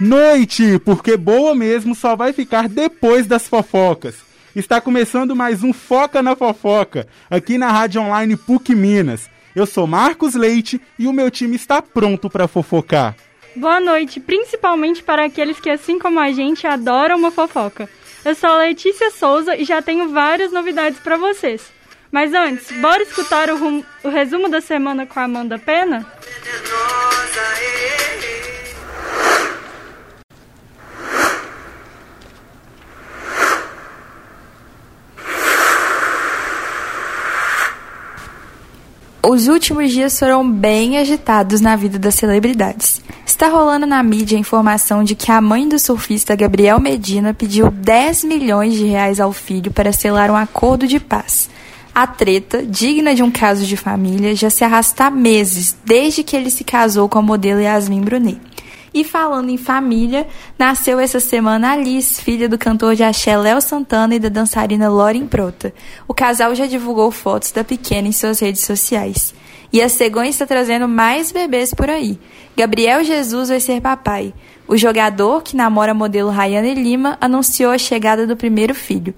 [0.00, 4.16] Noite, porque boa mesmo só vai ficar depois das fofocas.
[4.54, 9.30] Está começando mais um Foca na Fofoca, aqui na Rádio Online PUC Minas.
[9.54, 13.14] Eu sou Marcos Leite e o meu time está pronto para fofocar.
[13.54, 17.88] Boa noite, principalmente para aqueles que, assim como a gente, adoram uma fofoca.
[18.24, 21.72] Eu sou a Letícia Souza e já tenho várias novidades para vocês.
[22.10, 26.06] Mas antes, bora escutar o, o, resumo da semana com a Amanda Pena?
[39.26, 43.00] Os últimos dias foram bem agitados na vida das celebridades.
[43.24, 47.70] Está rolando na mídia a informação de que a mãe do surfista Gabriel Medina pediu
[47.70, 51.48] 10 milhões de reais ao filho para selar um acordo de paz.
[51.94, 56.36] A treta, digna de um caso de família, já se arrasta há meses, desde que
[56.36, 58.38] ele se casou com a modelo Yasmin Brunet.
[58.94, 60.24] E falando em família,
[60.56, 65.26] nasceu essa semana Alice, filha do cantor de axé Léo Santana e da dançarina Lauren
[65.26, 65.74] Prota.
[66.06, 69.34] O casal já divulgou fotos da pequena em suas redes sociais.
[69.72, 72.20] E a Cegonha está trazendo mais bebês por aí.
[72.56, 74.32] Gabriel Jesus vai ser papai.
[74.68, 79.12] O jogador, que namora a modelo Rayane Lima, anunciou a chegada do primeiro filho.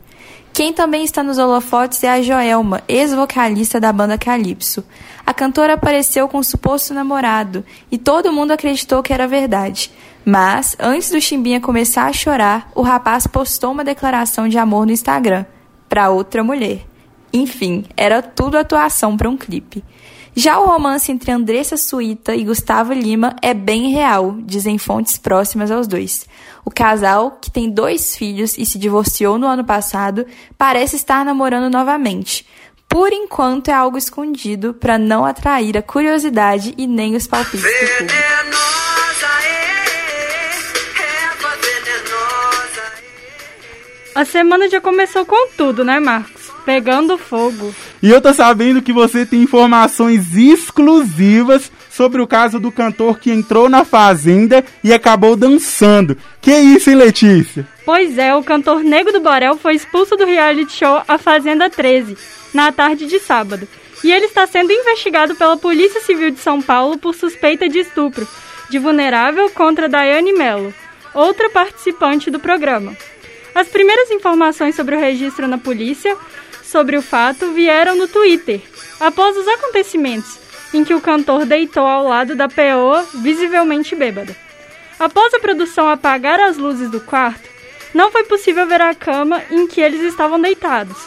[0.56, 4.82] Quem também está nos holofotes é a Joelma, ex-vocalista da banda Calypso.
[5.26, 9.92] A cantora apareceu com um suposto namorado e todo mundo acreditou que era verdade.
[10.24, 14.92] Mas, antes do Chimbinha começar a chorar, o rapaz postou uma declaração de amor no
[14.92, 15.44] Instagram
[15.90, 16.86] para outra mulher.
[17.34, 19.84] Enfim, era tudo atuação para um clipe.
[20.38, 25.70] Já o romance entre Andressa Suíta e Gustavo Lima é bem real, dizem fontes próximas
[25.70, 26.28] aos dois.
[26.62, 30.26] O casal, que tem dois filhos e se divorciou no ano passado,
[30.58, 32.46] parece estar namorando novamente.
[32.86, 37.96] Por enquanto é algo escondido para não atrair a curiosidade e nem os palpites do
[37.98, 38.12] público.
[44.14, 46.50] A semana já começou com tudo, né, Marcos?
[46.66, 47.74] Pegando fogo.
[48.02, 53.30] E eu tô sabendo que você tem informações exclusivas sobre o caso do cantor que
[53.30, 56.16] entrou na fazenda e acabou dançando.
[56.40, 57.66] Que isso, hein, Letícia?
[57.84, 62.16] Pois é, o cantor Nego do Borel foi expulso do reality show A Fazenda 13,
[62.52, 63.66] na tarde de sábado.
[64.04, 68.26] E ele está sendo investigado pela Polícia Civil de São Paulo por suspeita de estupro
[68.68, 70.74] de vulnerável contra Daiane Mello,
[71.14, 72.96] outra participante do programa.
[73.56, 76.14] As primeiras informações sobre o registro na polícia
[76.62, 78.60] sobre o fato vieram no Twitter,
[79.00, 80.38] após os acontecimentos,
[80.74, 84.36] em que o cantor deitou ao lado da peoa, visivelmente bêbada.
[84.98, 87.48] Após a produção apagar as luzes do quarto,
[87.94, 90.98] não foi possível ver a cama em que eles estavam deitados,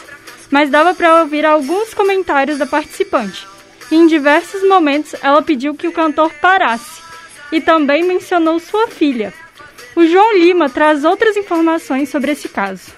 [0.50, 3.46] mas dava para ouvir alguns comentários da participante.
[3.92, 7.00] E em diversos momentos ela pediu que o cantor parasse
[7.52, 9.32] e também mencionou sua filha.
[10.00, 12.90] O João Lima traz outras informações sobre esse caso.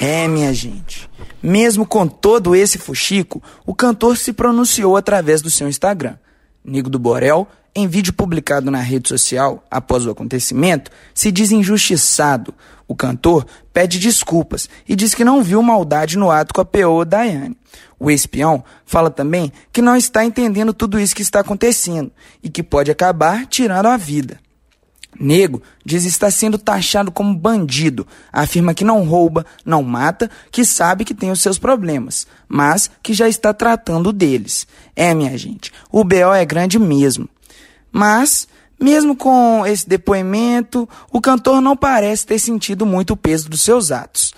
[0.00, 1.08] É, minha gente.
[1.40, 6.16] Mesmo com todo esse fuxico, o cantor se pronunciou através do seu Instagram.
[6.64, 12.52] Nigo do Borel, em vídeo publicado na rede social após o acontecimento, se diz injustiçado.
[12.88, 17.04] O cantor pede desculpas e diz que não viu maldade no ato com a PO
[17.04, 17.56] Daiane.
[17.96, 22.10] O espião fala também que não está entendendo tudo isso que está acontecendo
[22.42, 24.42] e que pode acabar tirando a vida.
[25.18, 31.04] Nego diz estar sendo taxado como bandido, afirma que não rouba, não mata, que sabe
[31.04, 34.66] que tem os seus problemas, mas que já está tratando deles.
[34.94, 37.28] É, minha gente, o BO é grande mesmo.
[37.92, 38.48] Mas,
[38.80, 43.92] mesmo com esse depoimento, o cantor não parece ter sentido muito o peso dos seus
[43.92, 44.34] atos.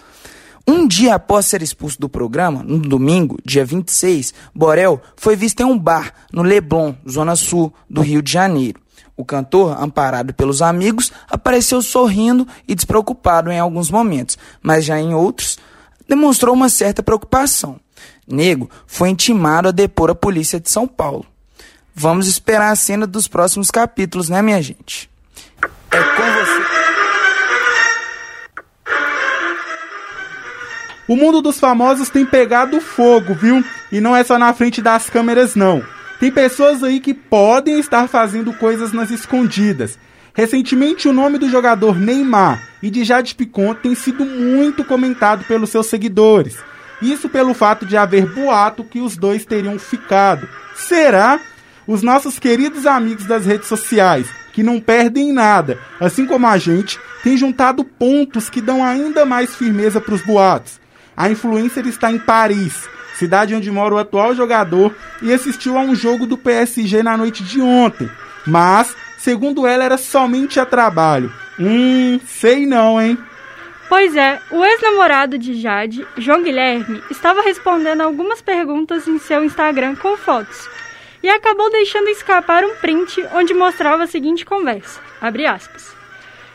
[0.68, 5.64] Um dia após ser expulso do programa, no domingo, dia 26, Borel foi visto em
[5.64, 8.80] um bar no Leblon, zona sul do Rio de Janeiro.
[9.16, 15.14] O cantor, amparado pelos amigos, apareceu sorrindo e despreocupado em alguns momentos, mas já em
[15.14, 15.58] outros
[16.06, 17.80] demonstrou uma certa preocupação.
[18.28, 21.24] Nego foi intimado a depor a polícia de São Paulo.
[21.94, 25.08] Vamos esperar a cena dos próximos capítulos, né, minha gente?
[25.90, 26.66] É com você.
[31.08, 33.64] O mundo dos famosos tem pegado fogo, viu?
[33.92, 35.82] E não é só na frente das câmeras, não.
[36.18, 39.98] Tem pessoas aí que podem estar fazendo coisas nas escondidas.
[40.34, 45.70] Recentemente, o nome do jogador Neymar e de Jade Picon tem sido muito comentado pelos
[45.70, 46.56] seus seguidores.
[47.00, 50.48] Isso pelo fato de haver boato que os dois teriam ficado.
[50.74, 51.38] Será?
[51.86, 56.98] Os nossos queridos amigos das redes sociais, que não perdem nada, assim como a gente,
[57.22, 60.80] têm juntado pontos que dão ainda mais firmeza para os boatos.
[61.16, 65.94] A influencer está em Paris, cidade onde mora o atual jogador, e assistiu a um
[65.94, 68.10] jogo do PSG na noite de ontem.
[68.46, 71.32] Mas segundo ela era somente a trabalho.
[71.58, 73.18] Hum, sei não, hein?
[73.88, 79.94] Pois é, o ex-namorado de Jade, João Guilherme, estava respondendo algumas perguntas em seu Instagram
[79.94, 80.68] com fotos
[81.22, 85.94] e acabou deixando escapar um print onde mostrava a seguinte conversa, aspas,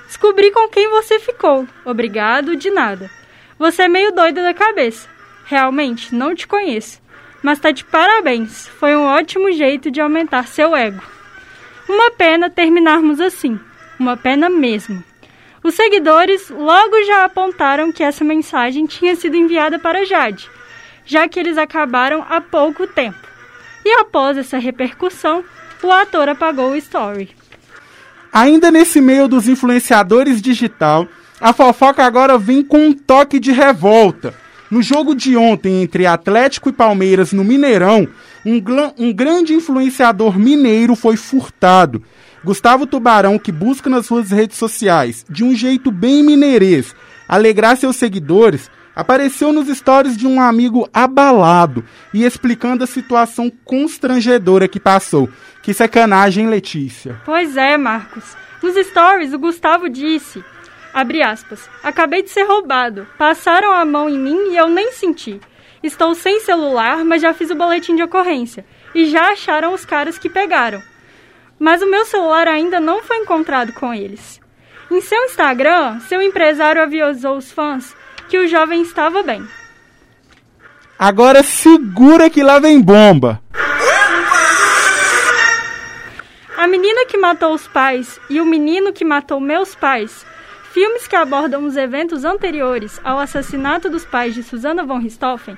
[0.07, 1.65] Descobri com quem você ficou.
[1.85, 3.09] Obrigado, de nada.
[3.57, 5.07] Você é meio doida da cabeça.
[5.51, 7.01] Realmente, não te conheço.
[7.43, 8.69] Mas tá de parabéns.
[8.79, 11.03] Foi um ótimo jeito de aumentar seu ego.
[11.89, 13.59] Uma pena terminarmos assim.
[13.99, 15.03] Uma pena mesmo.
[15.61, 20.49] Os seguidores logo já apontaram que essa mensagem tinha sido enviada para Jade,
[21.05, 23.19] já que eles acabaram há pouco tempo.
[23.83, 25.43] E após essa repercussão,
[25.83, 27.29] o ator apagou o story.
[28.31, 31.09] Ainda nesse meio dos influenciadores digital,
[31.41, 34.33] a fofoca agora vem com um toque de revolta.
[34.71, 38.07] No jogo de ontem entre Atlético e Palmeiras no Mineirão,
[38.45, 38.61] um,
[38.97, 42.01] um grande influenciador mineiro foi furtado
[42.43, 46.95] Gustavo Tubarão, que busca nas suas redes sociais, de um jeito bem mineirês,
[47.27, 54.67] alegrar seus seguidores, apareceu nos stories de um amigo abalado e explicando a situação constrangedora
[54.67, 55.29] que passou.
[55.61, 57.21] Que sacanagem, Letícia.
[57.23, 58.35] Pois é, Marcos.
[58.61, 60.43] Nos stories, o Gustavo disse,
[60.93, 63.07] abre aspas, acabei de ser roubado.
[63.17, 65.39] Passaram a mão em mim e eu nem senti.
[65.83, 68.65] Estou sem celular, mas já fiz o boletim de ocorrência.
[68.93, 70.81] E já acharam os caras que pegaram
[71.61, 74.41] mas o meu celular ainda não foi encontrado com eles.
[74.89, 77.95] Em seu Instagram, seu empresário avisou os fãs
[78.27, 79.47] que o jovem estava bem.
[80.97, 83.39] Agora segura que lá vem bomba.
[86.57, 90.25] A menina que matou os pais e o menino que matou meus pais,
[90.73, 95.57] filmes que abordam os eventos anteriores ao assassinato dos pais de Susana von Richthofen,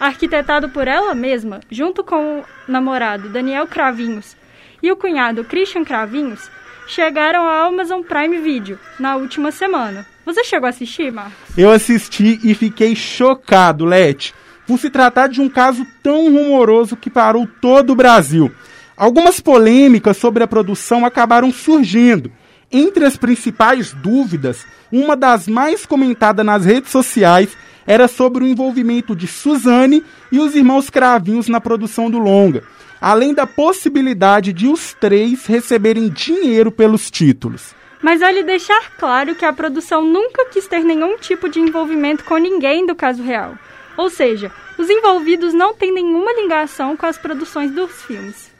[0.00, 4.36] arquitetado por ela mesma, junto com o namorado Daniel Cravinhos,
[4.82, 6.50] e o cunhado Christian Cravinhos
[6.88, 10.04] chegaram ao Amazon Prime Video na última semana.
[10.24, 11.56] Você chegou a assistir, Marcos?
[11.56, 14.34] Eu assisti e fiquei chocado, Lete,
[14.66, 18.50] por se tratar de um caso tão rumoroso que parou todo o Brasil.
[18.96, 22.32] Algumas polêmicas sobre a produção acabaram surgindo.
[22.70, 27.56] Entre as principais dúvidas, uma das mais comentadas nas redes sociais
[27.86, 32.62] era sobre o envolvimento de Suzane e os irmãos Cravinhos na produção do longa
[33.00, 37.74] além da possibilidade de os três receberem dinheiro pelos títulos.
[38.02, 42.36] Mas vale deixar claro que a produção nunca quis ter nenhum tipo de envolvimento com
[42.36, 43.58] ninguém do caso real.
[43.96, 48.52] Ou seja, os envolvidos não têm nenhuma ligação com as produções dos filmes.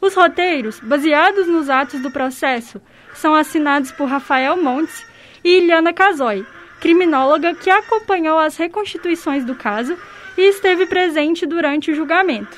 [0.00, 2.80] Os roteiros, baseados nos atos do processo,
[3.14, 5.04] são assinados por Rafael Montes
[5.42, 6.46] e Iliana Casoy,
[6.80, 9.96] criminóloga que acompanhou as reconstituições do caso
[10.36, 12.56] e esteve presente durante o julgamento.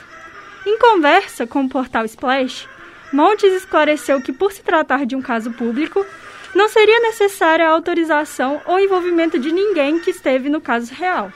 [0.67, 2.69] Em conversa com o portal Splash,
[3.13, 6.05] Montes esclareceu que, por se tratar de um caso público,
[6.55, 11.31] não seria necessária a autorização ou envolvimento de ninguém que esteve no caso real.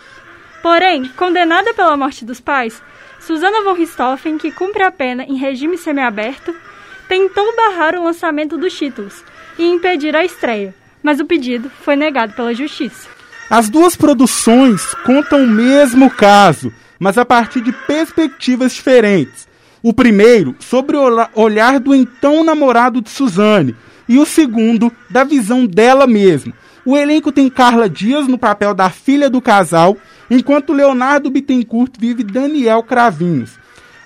[0.62, 2.82] Porém, condenada pela morte dos pais,
[3.20, 6.54] Susana von Richthofen, que cumpre a pena em regime semiaberto,
[7.10, 9.24] tentou barrar o lançamento dos títulos
[9.58, 10.72] e impedir a estreia,
[11.02, 13.08] mas o pedido foi negado pela justiça.
[13.50, 19.48] As duas produções contam o mesmo caso, mas a partir de perspectivas diferentes.
[19.82, 23.74] O primeiro, sobre o olhar do então namorado de Suzane,
[24.08, 26.52] e o segundo, da visão dela mesma.
[26.86, 29.96] O elenco tem Carla Dias no papel da filha do casal,
[30.30, 33.59] enquanto Leonardo Bittencourt vive Daniel Cravinhos.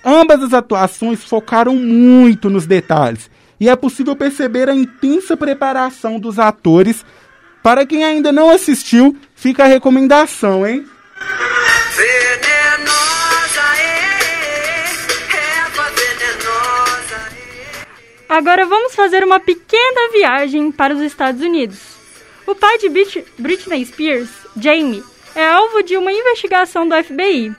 [0.05, 3.27] Ambas as atuações focaram muito nos detalhes,
[3.59, 7.03] e é possível perceber a intensa preparação dos atores.
[7.63, 10.85] Para quem ainda não assistiu, fica a recomendação, hein?
[18.29, 21.79] Agora vamos fazer uma pequena viagem para os Estados Unidos.
[22.45, 22.89] O pai de
[23.39, 27.55] Britney Spears, Jamie, é alvo de uma investigação do FBI.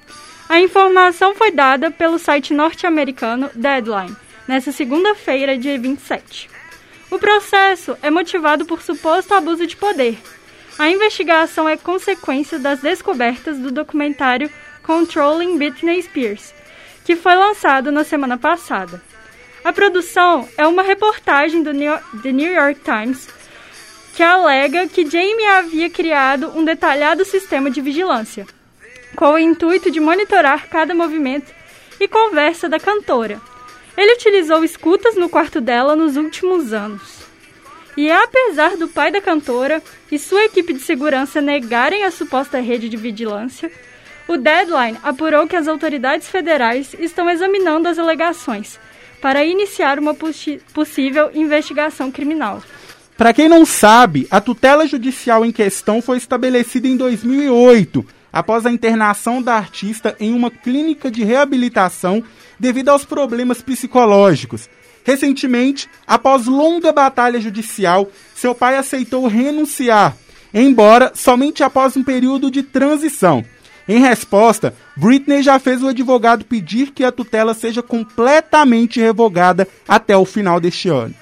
[0.48, 6.48] A informação foi dada pelo site norte-americano Deadline, nesta segunda-feira, dia 27.
[7.10, 10.16] O processo é motivado por suposto abuso de poder.
[10.78, 14.48] A investigação é consequência das descobertas do documentário
[14.84, 16.54] Controlling Britney Spears,
[17.04, 19.02] que foi lançado na semana passada.
[19.64, 23.28] A produção é uma reportagem do New The New York Times
[24.14, 28.46] que alega que Jamie havia criado um detalhado sistema de vigilância,
[29.16, 31.52] com o intuito de monitorar cada movimento
[31.99, 33.40] e conversa da cantora.
[33.96, 37.25] Ele utilizou escutas no quarto dela nos últimos anos.
[37.96, 39.82] E apesar do pai da cantora
[40.12, 43.73] e sua equipe de segurança negarem a suposta rede de vigilância,
[44.28, 48.78] o Deadline apurou que as autoridades federais estão examinando as alegações
[49.23, 52.62] para iniciar uma possível investigação criminal.
[53.16, 58.04] Para quem não sabe, a tutela judicial em questão foi estabelecida em 2008,
[58.36, 62.22] após a internação da artista em uma clínica de reabilitação
[62.60, 64.68] devido aos problemas psicológicos.
[65.02, 70.14] Recentemente, após longa batalha judicial, seu pai aceitou renunciar,
[70.52, 73.42] embora somente após um período de transição.
[73.88, 80.14] Em resposta, Britney já fez o advogado pedir que a tutela seja completamente revogada até
[80.14, 81.14] o final deste ano.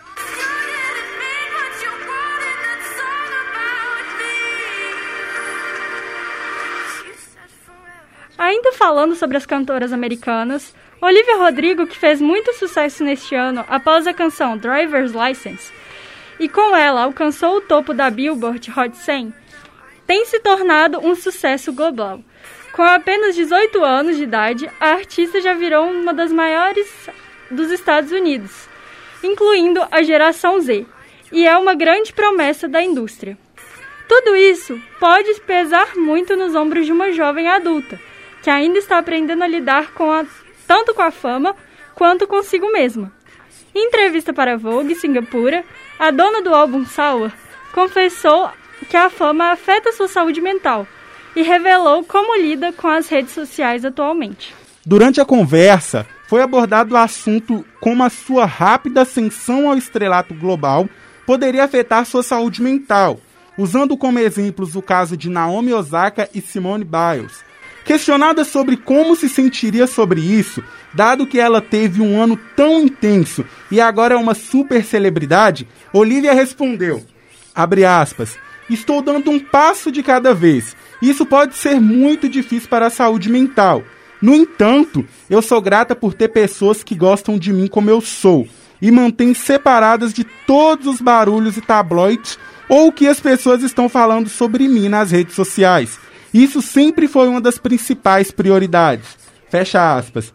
[8.64, 14.06] Ainda falando sobre as cantoras americanas, Olivia Rodrigo, que fez muito sucesso neste ano após
[14.06, 15.70] a canção Driver's License,
[16.40, 19.34] e com ela alcançou o topo da Billboard Hot 100,
[20.06, 22.22] tem se tornado um sucesso global.
[22.72, 26.88] Com apenas 18 anos de idade, a artista já virou uma das maiores
[27.50, 28.66] dos Estados Unidos,
[29.22, 30.86] incluindo a geração Z,
[31.30, 33.36] e é uma grande promessa da indústria.
[34.08, 38.00] Tudo isso pode pesar muito nos ombros de uma jovem adulta
[38.44, 40.26] que ainda está aprendendo a lidar com a,
[40.66, 41.56] tanto com a fama
[41.94, 43.10] quanto consigo mesma.
[43.74, 45.64] Em entrevista para Vogue Singapura,
[45.98, 47.32] a dona do álbum Sour
[47.72, 48.50] confessou
[48.90, 50.86] que a fama afeta sua saúde mental
[51.34, 54.54] e revelou como lida com as redes sociais atualmente.
[54.84, 60.86] Durante a conversa, foi abordado o assunto como a sua rápida ascensão ao estrelato global
[61.24, 63.18] poderia afetar sua saúde mental,
[63.56, 67.42] usando como exemplos o caso de Naomi Osaka e Simone Biles,
[67.84, 70.64] Questionada sobre como se sentiria sobre isso,
[70.94, 76.32] dado que ela teve um ano tão intenso e agora é uma super celebridade, Olivia
[76.32, 77.04] respondeu:
[77.54, 78.38] aspas,
[78.70, 80.74] estou dando um passo de cada vez.
[81.02, 83.82] Isso pode ser muito difícil para a saúde mental.
[84.22, 88.48] No entanto, eu sou grata por ter pessoas que gostam de mim como eu sou
[88.80, 93.88] e mantêm separadas de todos os barulhos e tabloides ou o que as pessoas estão
[93.88, 95.98] falando sobre mim nas redes sociais.
[96.34, 99.16] Isso sempre foi uma das principais prioridades.
[99.48, 100.34] Fecha aspas.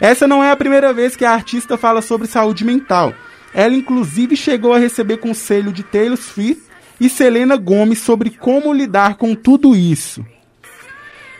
[0.00, 3.14] Essa não é a primeira vez que a artista fala sobre saúde mental.
[3.54, 6.64] Ela inclusive chegou a receber conselho de Taylor Swift
[7.00, 10.26] e Selena Gomez sobre como lidar com tudo isso.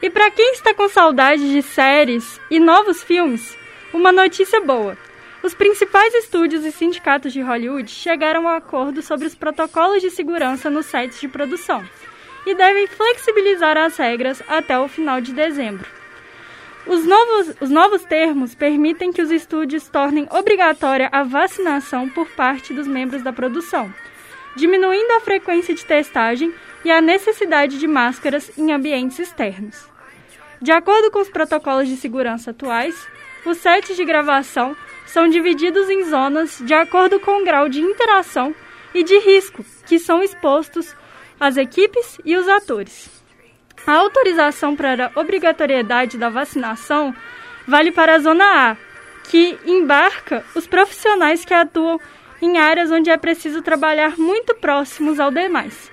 [0.00, 3.56] E para quem está com saudade de séries e novos filmes,
[3.92, 4.96] uma notícia boa.
[5.42, 10.10] Os principais estúdios e sindicatos de Hollywood chegaram a um acordo sobre os protocolos de
[10.10, 11.84] segurança nos sites de produção
[12.46, 15.86] e devem flexibilizar as regras até o final de dezembro.
[16.86, 22.72] Os novos, os novos termos permitem que os estúdios tornem obrigatória a vacinação por parte
[22.72, 23.92] dos membros da produção,
[24.54, 29.88] diminuindo a frequência de testagem e a necessidade de máscaras em ambientes externos.
[30.62, 32.94] De acordo com os protocolos de segurança atuais,
[33.44, 34.76] os sets de gravação
[35.06, 38.54] são divididos em zonas de acordo com o grau de interação
[38.94, 40.94] e de risco que são expostos
[41.38, 43.10] as equipes e os atores.
[43.86, 47.14] A autorização para a obrigatoriedade da vacinação
[47.66, 48.76] vale para a Zona A,
[49.30, 52.00] que embarca os profissionais que atuam
[52.40, 55.90] em áreas onde é preciso trabalhar muito próximos ao demais,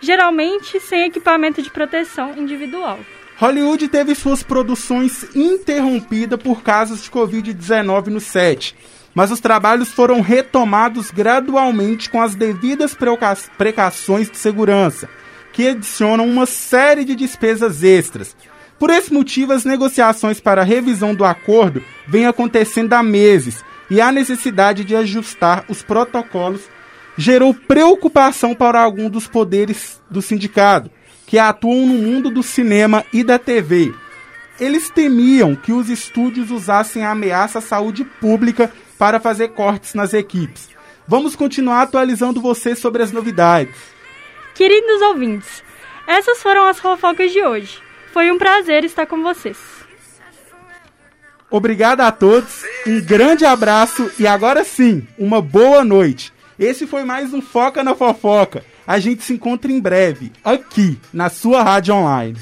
[0.00, 2.98] geralmente sem equipamento de proteção individual.
[3.36, 8.76] Hollywood teve suas produções interrompidas por casos de Covid-19 no set,
[9.14, 12.96] mas os trabalhos foram retomados gradualmente com as devidas
[13.58, 15.08] precauções de segurança,
[15.52, 18.34] que adicionam uma série de despesas extras.
[18.78, 24.00] Por esse motivo, as negociações para a revisão do acordo vêm acontecendo há meses e
[24.00, 26.62] a necessidade de ajustar os protocolos
[27.16, 30.90] gerou preocupação para alguns dos poderes do sindicato,
[31.26, 33.94] que atuam no mundo do cinema e da TV.
[34.58, 40.14] Eles temiam que os estúdios usassem a ameaça à saúde pública para fazer cortes nas
[40.14, 40.68] equipes.
[41.08, 43.74] Vamos continuar atualizando você sobre as novidades.
[44.54, 45.60] Queridos ouvintes,
[46.06, 47.80] essas foram as fofocas de hoje.
[48.12, 49.58] Foi um prazer estar com vocês.
[51.50, 56.32] Obrigado a todos, um grande abraço e agora sim, uma boa noite.
[56.56, 58.64] Esse foi mais um Foca na Fofoca.
[58.86, 62.36] A gente se encontra em breve, aqui, na sua rádio online.